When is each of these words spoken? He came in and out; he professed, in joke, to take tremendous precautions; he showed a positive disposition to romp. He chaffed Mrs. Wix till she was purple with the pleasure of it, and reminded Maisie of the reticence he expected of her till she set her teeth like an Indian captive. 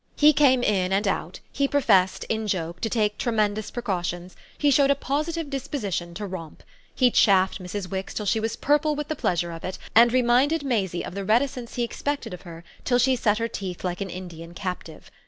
He 0.15 0.33
came 0.33 0.63
in 0.63 0.91
and 0.91 1.07
out; 1.07 1.41
he 1.51 1.67
professed, 1.67 2.23
in 2.23 2.47
joke, 2.47 2.81
to 2.81 2.89
take 2.89 3.19
tremendous 3.19 3.69
precautions; 3.69 4.35
he 4.57 4.71
showed 4.71 4.89
a 4.89 4.95
positive 4.95 5.51
disposition 5.51 6.15
to 6.15 6.25
romp. 6.25 6.63
He 6.95 7.11
chaffed 7.11 7.61
Mrs. 7.61 7.87
Wix 7.91 8.15
till 8.15 8.25
she 8.25 8.39
was 8.39 8.55
purple 8.55 8.95
with 8.95 9.09
the 9.09 9.15
pleasure 9.15 9.51
of 9.51 9.63
it, 9.63 9.77
and 9.93 10.11
reminded 10.11 10.63
Maisie 10.65 11.05
of 11.05 11.13
the 11.13 11.23
reticence 11.23 11.75
he 11.75 11.83
expected 11.83 12.33
of 12.33 12.41
her 12.41 12.63
till 12.83 12.97
she 12.97 13.15
set 13.15 13.37
her 13.37 13.47
teeth 13.47 13.83
like 13.83 14.01
an 14.01 14.09
Indian 14.09 14.55
captive. 14.55 15.11